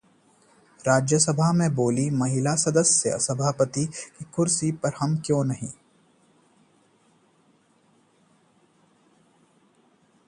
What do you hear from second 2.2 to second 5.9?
महिला सदस्य- सभापति की कुर्सी पर हम क्यों नहीं